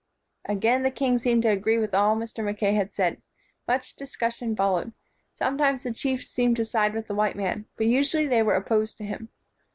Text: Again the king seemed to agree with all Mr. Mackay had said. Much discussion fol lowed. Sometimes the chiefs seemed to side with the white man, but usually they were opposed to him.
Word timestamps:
Again 0.45 0.81
the 0.81 0.89
king 0.89 1.19
seemed 1.19 1.43
to 1.43 1.49
agree 1.49 1.77
with 1.77 1.93
all 1.93 2.15
Mr. 2.15 2.43
Mackay 2.43 2.73
had 2.73 2.91
said. 2.91 3.21
Much 3.67 3.95
discussion 3.95 4.55
fol 4.55 4.73
lowed. 4.73 4.93
Sometimes 5.35 5.83
the 5.83 5.93
chiefs 5.93 6.27
seemed 6.27 6.55
to 6.55 6.65
side 6.65 6.95
with 6.95 7.05
the 7.05 7.13
white 7.13 7.35
man, 7.35 7.67
but 7.77 7.85
usually 7.85 8.25
they 8.25 8.41
were 8.41 8.55
opposed 8.55 8.97
to 8.97 9.03
him. 9.05 9.29